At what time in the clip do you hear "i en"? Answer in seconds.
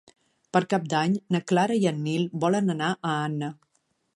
1.83-2.01